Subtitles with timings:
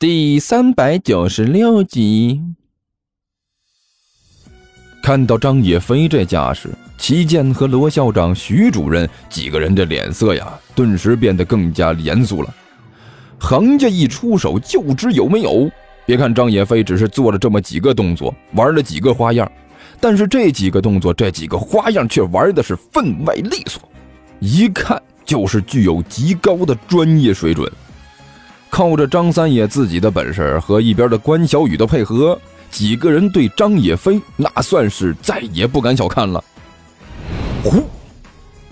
[0.00, 2.40] 第三百九十六集。
[5.02, 12.48] 看到张野飞这架势，齐健和罗校长、徐主任几个人的脸色呀，顿时变得更加严肃了。
[13.38, 15.70] 行家一出手就知有没有。
[16.06, 19.52] 别看张野飞只是做了这么几个动作，玩了几个花样，
[20.00, 23.82] 但是这几个动作、这几个花样却玩的是分外利索，
[24.38, 27.70] 一看就是具有极高的专业水准。
[28.70, 36.42] 靠着张三爷自己的本事和一边的关小雨的配合，几个人对张野飞那算是再也不敢小看了。
[37.62, 37.82] 呼！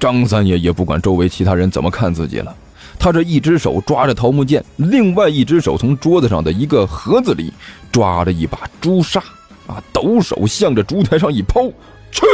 [0.00, 2.52] 张三爷也不管周围其他人怎么看自己了，
[2.98, 7.52] 他这一只手抓着桃木剑，另外一只手从桌子上的一个盒子里
[7.92, 9.20] 抓着一把朱砂，
[9.68, 11.62] 啊，抖手向着烛台上一抛，
[12.10, 12.26] 去！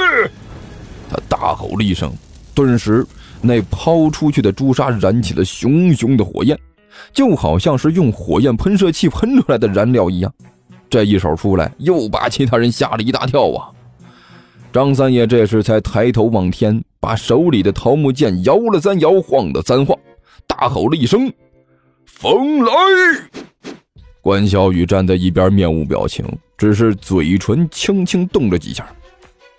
[1.11, 2.11] 他大吼了一声，
[2.55, 3.07] 顿时
[3.43, 6.59] 那抛出去的朱砂燃起了熊熊的火焰。
[7.13, 10.33] 就好像是用火焰喷射器喷出来的燃料一样，
[10.91, 13.71] 这一手出来，又把其他人吓了一大跳啊！
[14.73, 19.99] 张三爷这时才抬头望天，把手里的桃木剑摇了三摇，晃了三晃，
[20.47, 21.33] 大吼了一声
[22.05, 22.73] ：“风来！”
[24.21, 26.27] 关小雨站在一边，面无表情，
[26.59, 28.87] 只是嘴唇轻轻动了几下。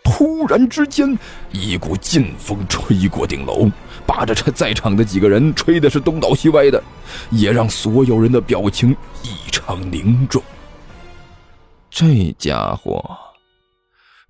[0.03, 1.17] 突然之间，
[1.51, 3.69] 一股劲风吹过顶楼。
[4.09, 6.83] 把着这在场的几个人吹的是东倒西歪的，
[7.29, 8.89] 也让所有人的表情
[9.21, 10.41] 异常凝重。
[11.91, 13.15] 这家伙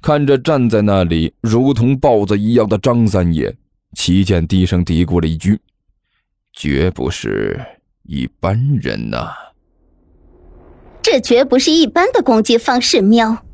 [0.01, 3.55] 看着站在那里如同豹子一样的张三爷，
[3.95, 5.57] 齐健低声嘀咕了一句
[6.51, 7.57] ：“绝不是
[8.03, 9.31] 一般人呐。”
[11.01, 13.45] 这绝不是一般的攻击方式，喵！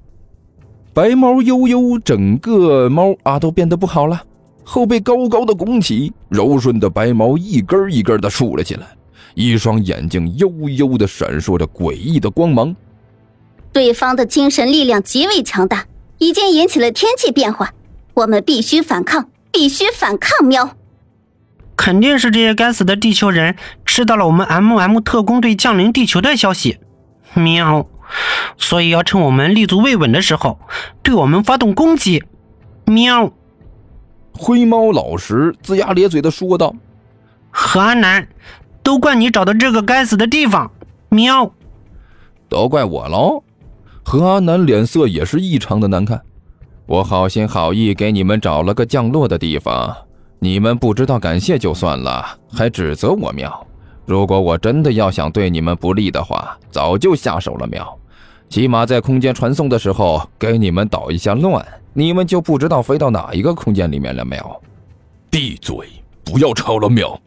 [0.92, 4.24] 白猫悠悠，整个猫啊都变得不好了。
[4.68, 8.88] 后背高高的拱起，柔顺的白毛一根一根的竖了起来，
[9.36, 12.76] 一双眼睛悠悠的闪烁着诡异的光芒。
[13.72, 15.86] 对方的精神力量极为强大，
[16.18, 17.74] 已经引起了天气变化，
[18.16, 20.46] 我们必须反抗，必须反抗！
[20.46, 20.72] 喵，
[21.76, 23.56] 肯定是这些该死的地球人
[23.86, 26.80] 知道了我们 M M 特工队降临地球的消息，
[27.36, 27.88] 喵，
[28.58, 30.58] 所以要趁我们立足未稳的时候，
[31.04, 32.24] 对我们发动攻击，
[32.86, 33.32] 喵。
[34.38, 36.76] 灰猫老实龇牙咧嘴的说道
[37.50, 38.28] ：“何安南，
[38.84, 40.70] 都怪你找的这个该死的地方。”
[41.10, 41.52] 喵，
[42.50, 43.44] 都怪我喽。
[44.04, 46.22] 何安南脸色也是异常的难看。
[46.86, 49.96] 我好心好意给你们找了个降落的地方，
[50.40, 53.68] 你们不知道感谢就算了，还指责我喵。
[54.06, 57.98] 如果我真的要想对你们不利的话，早就下手了喵。
[58.50, 61.66] 起码在空间传送的时候给你们捣一下乱。
[61.98, 64.62] 你们就不知道飞到哪一个空间里面了没有？
[65.30, 65.78] 闭嘴，
[66.26, 67.18] 不要吵了喵！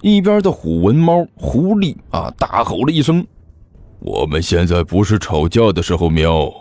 [0.00, 3.26] 一边的虎纹猫狐狸啊大吼了一声
[3.98, 6.52] ：“我们现在不是吵架的时候，喵！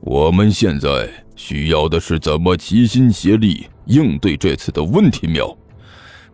[0.00, 5.56] 我们现在需要的是怎么齐心协力应对这次的问题，喵！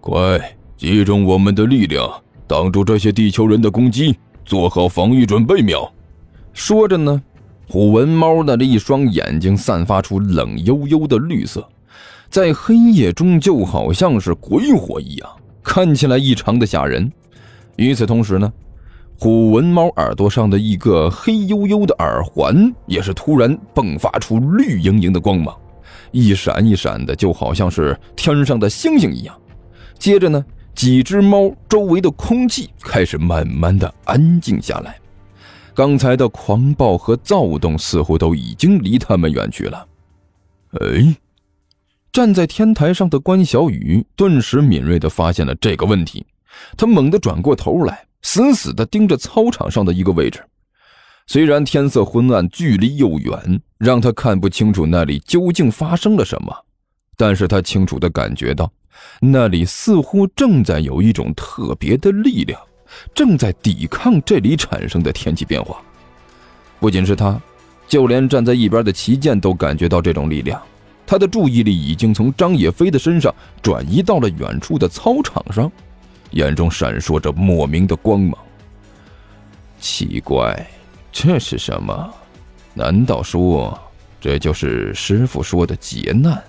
[0.01, 2.11] 快集中我们的力量，
[2.49, 5.89] 挡住这些地球人的攻击，做好防御准备，喵！”
[6.57, 7.23] 说着呢。
[7.69, 11.69] 虎纹猫的这一双眼睛散发出冷幽幽的绿色，
[12.31, 15.29] 在黑夜中就好像是鬼火一样，
[15.65, 17.11] 看起来异常的吓人。
[17.75, 18.53] 与此同时呢，
[19.19, 25.53] 虎纹猫耳朵上的一个黑幽幽的耳环也是突然迸发出绿莹莹的光芒，
[26.13, 29.37] 一闪一闪的，就好像是天上的星星一样。
[29.99, 34.97] 接着呢，几只猫周围的空气开始慢慢的安静下来。
[35.77, 39.87] 刚才的狂暴和躁动似乎都已经离他们远去了。
[40.81, 41.15] 哎，
[42.11, 46.25] 站在天台上的关小雨顿时敏锐的发现了这个问题，
[46.79, 50.43] 他猛地转过头来，死死的盯着操场上的一个位置。
[51.27, 56.57] 虽然天色昏暗，距离又远，让他看不清楚那里究竟发生了什么，
[57.19, 58.73] 但是他清楚的感觉到，
[59.21, 62.59] 那里似乎正在有一种特别的力量。
[63.15, 65.83] 正在抵抗这里产生的天气变化，
[66.79, 67.41] 不仅是他，
[67.87, 70.61] 就连站在一边的齐剑都感觉到这种力量。
[71.07, 73.33] 他的注意力已经从张野飞的身上
[73.63, 75.71] 转移到了远处的操场上，
[76.33, 78.37] 眼中闪烁着莫名的光芒。
[79.79, 80.67] 奇怪，
[81.13, 82.13] 这是什么？
[82.75, 83.79] 难道说
[84.21, 86.43] 这就是师傅说的劫难？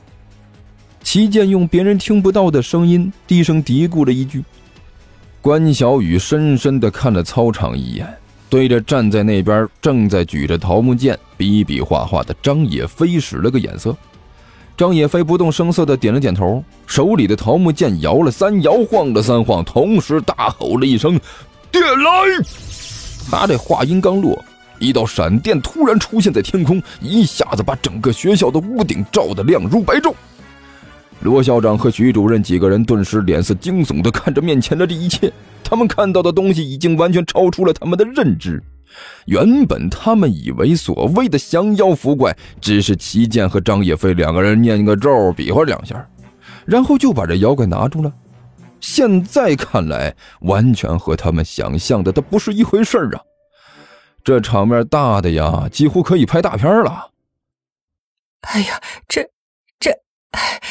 [1.03, 4.44] 齐剑用别人听不到的声音低声嘀咕了一句。
[5.47, 8.05] 关小雨深深的看了操场一眼，
[8.49, 13.95] 对着站在那边正在举着桃木剑比比划划的张野飞使了个眼色。
[14.75, 21.17] 张野飞不动声色的点了点头，手里的桃木剑摇了三摇，晃了三晃，同时大吼了一声
[21.71, 22.11] ：“电来！”
[23.31, 24.44] 他这话音刚落，
[24.79, 30.13] 一道闪电突然出现在天空，一下子把整个学校的屋顶照得亮如白昼。
[31.27, 35.31] 罗校长和徐主任几个人顿时脸色惊悚地看着面前的这一切，
[35.63, 38.63] 他们看到的东西已经完全超出了他们的认知。
[39.25, 46.09] 原本他们以为所谓的降妖伏怪，只是齐剑和张野飞两个人念个咒，比划两下，
[46.65, 48.12] 然后就把这妖怪拿住了。
[48.80, 53.21] 现在看来，完全和他们想象的，它不是一回事啊！
[54.23, 57.12] 这场面大的呀，几乎可以拍大片了。
[58.41, 59.30] 哎呀，这
[59.80, 59.91] 这，
[60.31, 60.62] 哎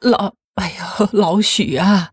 [0.00, 2.10] 老，哎呀，老许啊！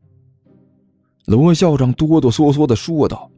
[1.25, 3.31] 罗校长哆哆嗦嗦的说道：“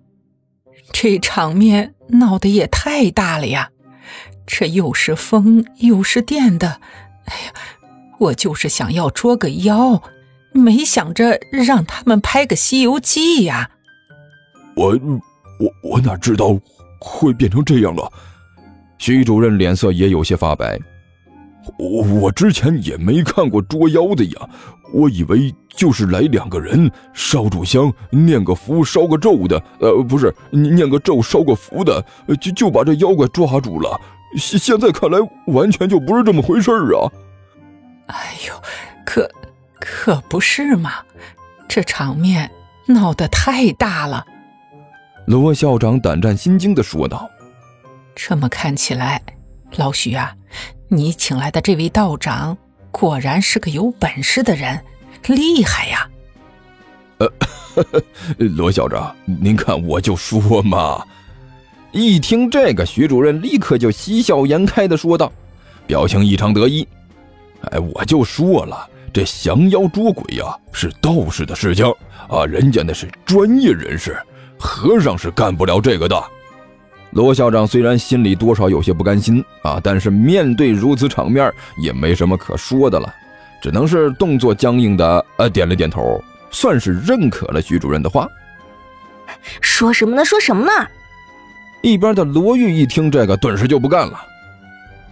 [0.91, 3.69] 这场面闹得也太大了呀！
[4.45, 6.79] 这又是风又是电的，
[7.25, 7.53] 哎呀，
[8.19, 10.01] 我就是想要捉个妖。”
[10.55, 13.69] 没想着让他们拍个《西游记》呀！
[14.77, 14.97] 我
[15.59, 16.57] 我我哪知道
[16.97, 18.09] 会变成这样了？
[18.97, 20.79] 徐主任脸色也有些发白。
[21.77, 24.49] 我我之前也没看过捉妖的呀，
[24.93, 32.03] 我以为就是来两个人烧炷香、念个符、烧个咒的，呃，不是念个咒、烧个符的，
[32.39, 33.99] 就就把这妖怪抓住了。
[34.37, 35.17] 现现在看来，
[35.47, 37.11] 完全就不是这么回事啊！
[38.07, 38.53] 哎呦，
[39.05, 39.29] 可。
[39.77, 40.93] 可不是嘛，
[41.67, 42.49] 这场面
[42.87, 44.25] 闹得太大了。
[45.27, 47.29] 罗校长胆战心惊的说道
[48.15, 49.21] ：“这么看起来，
[49.75, 50.33] 老许啊，
[50.95, 52.57] 你请来的这位道长
[52.91, 54.79] 果然是个有本事的人，
[55.27, 56.07] 厉害呀！”
[57.19, 57.27] 呃
[57.75, 58.03] 呵呵，
[58.37, 61.05] 罗校长，您看我就说嘛。
[61.91, 65.31] 一听这个，徐主任立刻就喜笑颜开的说道，
[65.85, 66.87] 表情异常得意
[67.71, 71.85] ：“哎，我就说了。”这降妖捉鬼呀，是道士的事情
[72.27, 74.21] 啊，人家那是专业人士，
[74.59, 76.21] 和尚是干不了这个的。
[77.15, 83.07] 罗校长虽然心里多少有些不甘心啊，但是面对如此场面，也没什么可说的了，
[83.61, 86.21] 只能是动作僵硬的呃点了点头，
[86.51, 88.27] 算是认可了徐主任的话。
[89.61, 90.25] 说什么呢？
[90.25, 90.87] 说什么呢？
[91.81, 94.21] 一边的罗玉一听这个，顿时就不干了。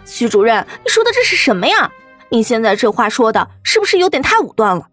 [0.03, 1.89] 徐主任，你说的这是什么呀？
[2.29, 4.85] 你现在这话说的是不是有点太武断了？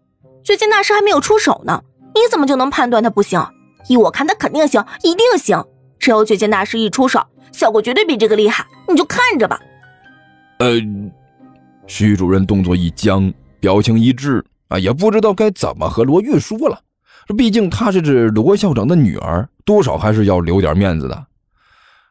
[0.45, 1.81] 绝剑大师还没有出手呢，
[2.15, 3.45] 你怎么就能判断他不行？
[3.89, 5.61] 依我看，他肯定行，一定行。
[6.01, 9.59] 只要绝剑大师一出手，效果绝对比这个厉害，你就看着吧。
[10.57, 10.81] 呃，
[11.85, 16.81] 徐主任动作一僵，表情一滞啊，也不知道该怎么和罗玉说了。
[17.37, 21.27] 毕竟她是这罗校长的女儿，多少还是要留点面子的。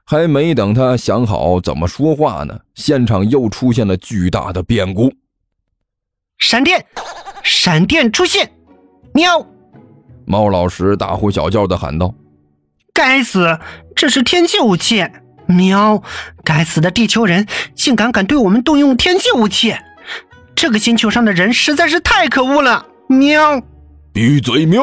[0.07, 5.13] 还没等他想好怎么说话呢，现场又出现了巨大的变故。
[6.39, 6.85] 闪电，
[7.45, 8.51] 闪电出现！
[9.15, 9.47] 喵！
[10.25, 12.13] 猫老师大呼小叫的喊道
[13.01, 13.59] ：“该死，
[13.97, 15.07] 这是天气武器！”
[15.49, 16.03] 喵！
[16.45, 19.75] 该死的地球人竟敢敢对我们动用天气武器！
[20.55, 22.85] 这个星球上的人实在是太可恶了！
[23.09, 23.59] 喵！
[24.13, 24.67] 闭嘴！
[24.67, 24.83] 喵！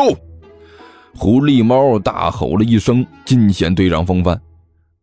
[1.15, 4.41] 狐狸猫大吼了一声，尽显队长风范。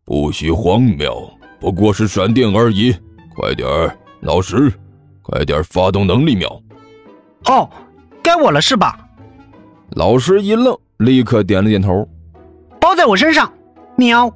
[0.03, 2.93] 不许荒谬，不过是闪电而已！
[3.33, 4.73] 快点儿，老师。
[5.21, 6.61] 快点发动能力秒！
[7.45, 7.69] 哦，
[8.21, 8.99] 该我了是吧？
[9.91, 12.05] 老师一愣，立刻点了点头。
[13.05, 13.53] 在我身上，
[13.97, 14.33] 喵！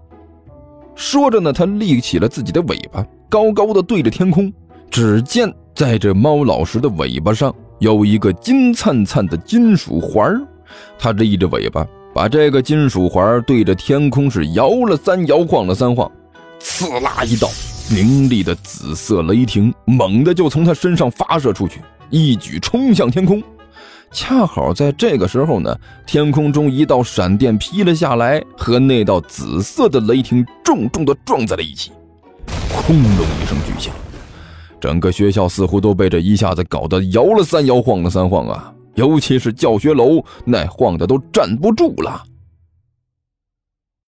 [0.94, 4.54] 说着呢，他立起了自己的尾巴，高高的对着天空。
[4.92, 10.40] 只见在这猫老师的尾巴上有一个金灿灿的金属环
[11.00, 11.84] 他立着尾巴，
[12.14, 16.12] 把这个金属环对着天空是摇了三摇，晃了三晃，
[16.60, 17.50] 刺啦一道。
[17.90, 23.42] 凌厉的紫色雷霆猛地就从他身上发射出去，一举冲向天空。
[24.12, 25.76] 恰好在这个时候呢，
[26.06, 31.92] 天空中一道闪电劈了下来，和那道紫色的雷霆重重的撞在了一起，
[32.74, 33.94] 轰隆一声巨响，
[34.80, 38.74] 整个学校似乎都被这一下子搞得摇了三摇，晃了三晃啊！
[38.96, 42.24] 尤其是教学楼，那晃的都站不住了。